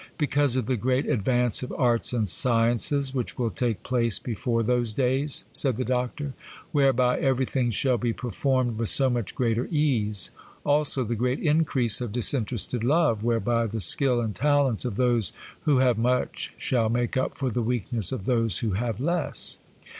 'Because 0.17 0.55
of 0.55 0.65
the 0.65 0.77
great 0.77 1.05
advance 1.05 1.61
of 1.61 1.71
arts 1.73 2.11
and 2.11 2.27
sciences 2.27 3.13
which 3.13 3.37
will 3.37 3.51
take 3.51 3.83
place 3.83 4.17
before 4.17 4.63
those 4.63 4.93
days,' 4.93 5.43
said 5.53 5.77
the 5.77 5.85
Doctor, 5.85 6.33
'whereby 6.71 7.19
everything 7.19 7.69
shall 7.69 7.99
be 7.99 8.11
performed 8.11 8.79
with 8.79 8.89
so 8.89 9.11
much 9.11 9.35
greater 9.35 9.67
ease,—also 9.67 11.03
the 11.03 11.13
great 11.13 11.37
increase 11.37 12.01
of 12.01 12.11
disinterested 12.13 12.83
love, 12.83 13.21
whereby 13.23 13.67
the 13.67 13.79
skill 13.79 14.19
and 14.21 14.33
talents 14.33 14.85
of 14.85 14.95
those 14.95 15.33
who 15.65 15.77
have 15.77 15.99
much 15.99 16.51
shall 16.57 16.89
make 16.89 17.15
up 17.15 17.37
for 17.37 17.51
the 17.51 17.61
weakness 17.61 18.11
of 18.11 18.25
those 18.25 18.57
who 18.57 18.71
have 18.71 18.99
less. 19.01 19.59